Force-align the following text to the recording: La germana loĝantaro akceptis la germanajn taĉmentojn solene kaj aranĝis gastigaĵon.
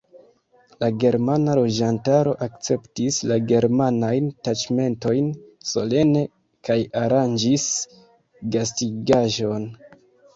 La 0.83 0.87
germana 1.01 1.53
loĝantaro 1.57 2.31
akceptis 2.45 3.19
la 3.31 3.37
germanajn 3.51 4.31
taĉmentojn 4.47 5.27
solene 5.73 6.23
kaj 6.69 6.79
aranĝis 7.03 7.67
gastigaĵon. 8.57 9.69